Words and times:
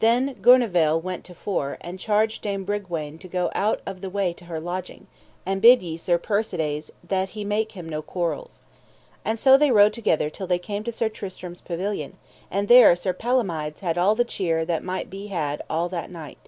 Then 0.00 0.38
Gouvernail 0.40 0.98
went 1.02 1.22
to 1.26 1.34
fore, 1.34 1.76
and 1.82 1.98
charged 2.00 2.40
Dame 2.40 2.64
Bragwaine 2.64 3.18
to 3.18 3.28
go 3.28 3.50
out 3.54 3.82
of 3.84 4.00
the 4.00 4.08
way 4.08 4.32
to 4.32 4.46
her 4.46 4.58
lodging. 4.58 5.06
And 5.44 5.60
bid 5.60 5.82
ye 5.82 5.98
Sir 5.98 6.16
Persides 6.16 6.90
that 7.06 7.28
he 7.36 7.44
make 7.44 7.72
him 7.72 7.86
no 7.86 8.00
quarrels. 8.00 8.62
And 9.22 9.38
so 9.38 9.58
they 9.58 9.70
rode 9.70 9.92
together 9.92 10.30
till 10.30 10.46
they 10.46 10.58
came 10.58 10.82
to 10.84 10.92
Sir 10.92 11.10
Tristram's 11.10 11.60
pavilion, 11.60 12.16
and 12.50 12.68
there 12.68 12.96
Sir 12.96 13.12
Palomides 13.12 13.82
had 13.82 13.98
all 13.98 14.14
the 14.14 14.24
cheer 14.24 14.64
that 14.64 14.82
might 14.82 15.10
be 15.10 15.26
had 15.26 15.60
all 15.68 15.90
that 15.90 16.10
night. 16.10 16.38